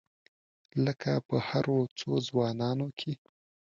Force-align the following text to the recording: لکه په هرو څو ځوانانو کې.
لکه 0.85 1.11
په 1.27 1.35
هرو 1.47 1.79
څو 1.99 2.11
ځوانانو 2.27 2.87
کې. 2.99 3.13